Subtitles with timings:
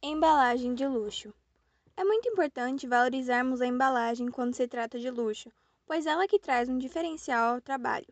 [0.00, 1.34] Embalagem de luxo.
[1.96, 5.50] É muito importante valorizarmos a embalagem quando se trata de luxo,
[5.84, 8.06] pois ela que traz um diferencial ao trabalho.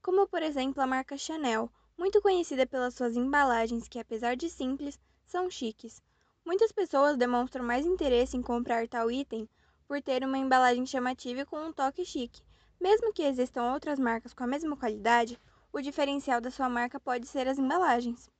[0.00, 4.98] Como por exemplo a marca Chanel, muito conhecida pelas suas embalagens que apesar de simples,
[5.26, 6.02] são chiques.
[6.42, 9.46] Muitas pessoas demonstram mais interesse em comprar tal item
[9.86, 12.40] por ter uma embalagem chamativa e com um toque chique.
[12.80, 15.38] Mesmo que existam outras marcas com a mesma qualidade,
[15.70, 18.30] o diferencial da sua marca pode ser as embalagens.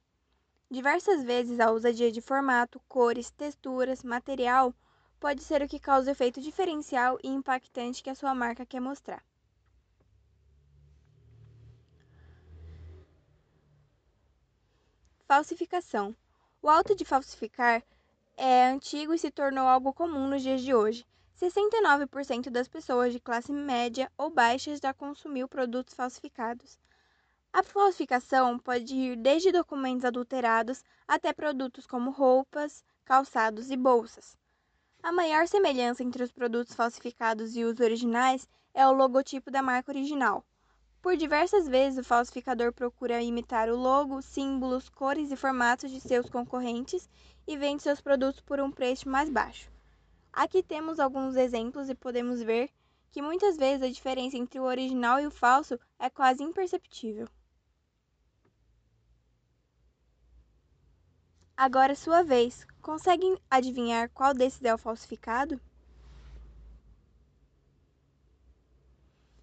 [0.69, 4.75] Diversas vezes a ousadia de formato, cores, texturas, material
[5.21, 8.81] pode ser o que causa o efeito diferencial e impactante que a sua marca quer
[8.81, 9.23] mostrar.
[15.25, 16.15] Falsificação.
[16.61, 17.81] O ato de falsificar
[18.37, 21.07] é antigo e se tornou algo comum nos dias de hoje.
[21.37, 26.77] 69% das pessoas de classe média ou baixa já consumiu produtos falsificados.
[27.59, 34.37] A falsificação pode ir desde documentos adulterados até produtos como roupas, calçados e bolsas.
[35.03, 39.91] A maior semelhança entre os produtos falsificados e os originais é o logotipo da marca
[39.91, 40.45] original.
[41.01, 46.29] Por diversas vezes, o falsificador procura imitar o logo, símbolos, cores e formatos de seus
[46.29, 47.09] concorrentes
[47.47, 49.73] e vende seus produtos por um preço mais baixo.
[50.31, 52.69] Aqui temos alguns exemplos e podemos ver
[53.11, 57.27] que muitas vezes a diferença entre o original e o falso é quase imperceptível.
[61.57, 62.67] Agora é sua vez.
[62.83, 65.59] Conseguem adivinhar qual desses é o falsificado?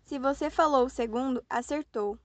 [0.06, 2.20] Se você falou o segundo, acertou.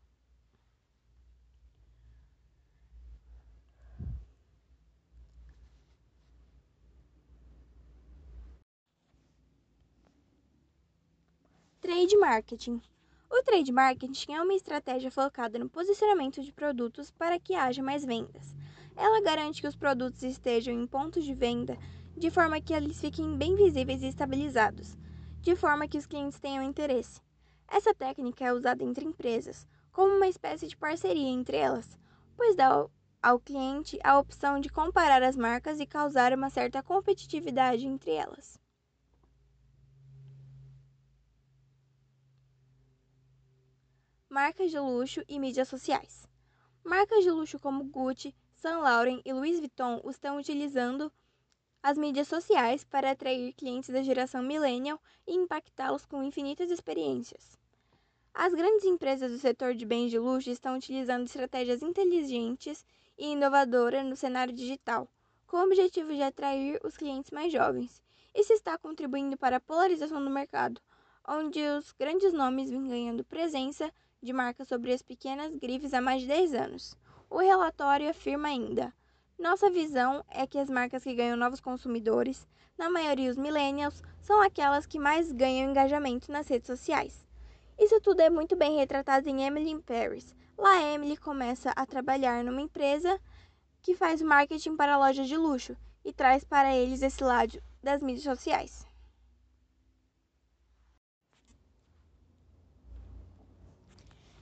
[11.80, 12.82] Trade marketing.
[13.30, 18.04] O trade marketing é uma estratégia focada no posicionamento de produtos para que haja mais
[18.04, 18.54] vendas.
[18.98, 21.78] Ela garante que os produtos estejam em pontos de venda
[22.16, 24.98] de forma que eles fiquem bem visíveis e estabilizados,
[25.40, 27.22] de forma que os clientes tenham interesse.
[27.68, 31.96] Essa técnica é usada entre empresas, como uma espécie de parceria entre elas,
[32.36, 32.88] pois dá
[33.22, 38.60] ao cliente a opção de comparar as marcas e causar uma certa competitividade entre elas.
[44.28, 46.28] Marcas de luxo e mídias sociais.
[46.82, 51.12] Marcas de luxo como Gucci, Saint Laurent e Louis Vuitton estão utilizando
[51.80, 57.56] as mídias sociais para atrair clientes da geração millennial e impactá-los com infinitas experiências.
[58.34, 62.84] As grandes empresas do setor de bens de luxo estão utilizando estratégias inteligentes
[63.16, 65.06] e inovadoras no cenário digital,
[65.46, 68.02] com o objetivo de atrair os clientes mais jovens.
[68.34, 70.80] Isso está contribuindo para a polarização do mercado,
[71.28, 73.88] onde os grandes nomes vêm ganhando presença
[74.20, 76.96] de marcas sobre as pequenas grifes há mais de 10 anos.
[77.30, 78.92] O relatório afirma ainda:
[79.38, 84.40] nossa visão é que as marcas que ganham novos consumidores, na maioria os millennials, são
[84.40, 87.26] aquelas que mais ganham engajamento nas redes sociais.
[87.78, 90.34] Isso tudo é muito bem retratado em Emily in Paris.
[90.56, 93.20] Lá Emily começa a trabalhar numa empresa
[93.82, 98.24] que faz marketing para lojas de luxo e traz para eles esse lado das mídias
[98.24, 98.87] sociais.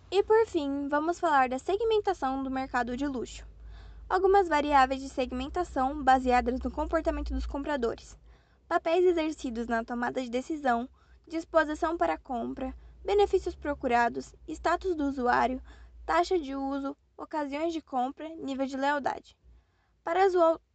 [0.08, 3.44] E por fim, vamos falar da segmentação do mercado de luxo.
[4.08, 8.16] Algumas variáveis de segmentação baseadas no comportamento dos compradores,
[8.68, 10.88] papéis exercidos na tomada de decisão,
[11.26, 12.72] disposição para compra,
[13.04, 15.60] benefícios procurados, status do usuário,
[16.06, 19.36] taxa de uso, ocasiões de compra, nível de lealdade.
[20.04, 20.28] Para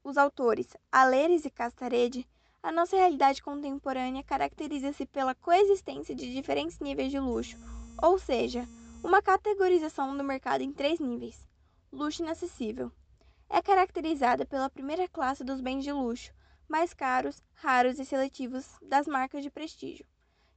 [0.03, 2.27] os autores Aleres e Castarede,
[2.61, 7.57] a nossa realidade contemporânea caracteriza-se pela coexistência de diferentes níveis de luxo,
[8.01, 8.67] ou seja,
[9.03, 11.45] uma categorização do mercado em três níveis:
[11.91, 12.91] luxo inacessível.
[13.49, 16.33] É caracterizada pela primeira classe dos bens de luxo,
[16.67, 20.05] mais caros, raros e seletivos das marcas de prestígio.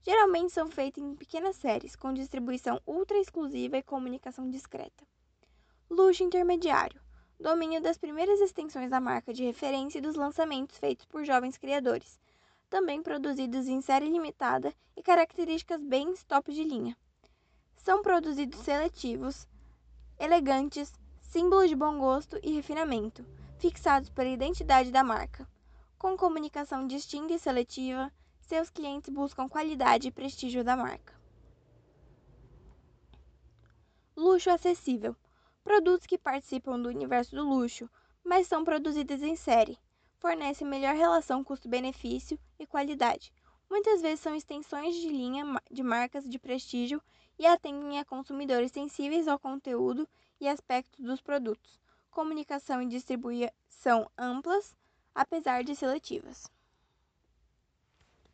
[0.02, 5.04] Geralmente são feitos em pequenas séries, com distribuição ultra exclusiva e comunicação discreta.
[5.90, 7.04] Luxo intermediário
[7.38, 12.20] domínio das primeiras extensões da marca de referência e dos lançamentos feitos por jovens criadores,
[12.70, 16.96] também produzidos em série limitada e características bem top de linha.
[17.84, 19.46] São produzidos seletivos,
[20.18, 20.90] elegantes,
[21.20, 23.22] símbolos de bom gosto e refinamento,
[23.58, 25.46] fixados pela identidade da marca.
[25.98, 28.10] Com comunicação distinta e seletiva,
[28.40, 31.12] seus clientes buscam qualidade e prestígio da marca.
[34.16, 35.14] Luxo acessível
[35.62, 37.86] produtos que participam do universo do luxo,
[38.24, 39.78] mas são produzidos em série,
[40.18, 43.30] fornecem melhor relação custo-benefício e qualidade.
[43.68, 47.02] Muitas vezes são extensões de linha de marcas de prestígio
[47.38, 50.08] e atendem a consumidores sensíveis ao conteúdo
[50.40, 51.80] e aspectos dos produtos.
[52.10, 54.74] Comunicação e distribuição amplas,
[55.14, 56.50] apesar de seletivas.